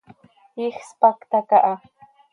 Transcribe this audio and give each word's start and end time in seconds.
Iij 0.63 0.79
spacta 0.89 1.39
caha. 1.49 1.73